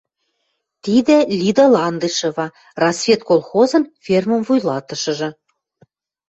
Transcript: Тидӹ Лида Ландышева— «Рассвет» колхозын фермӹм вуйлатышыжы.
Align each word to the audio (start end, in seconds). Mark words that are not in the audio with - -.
Тидӹ 0.83 1.17
Лида 1.39 1.65
Ландышева— 1.75 2.47
«Рассвет» 2.81 3.21
колхозын 3.29 3.83
фермӹм 4.03 4.41
вуйлатышыжы. 4.47 5.29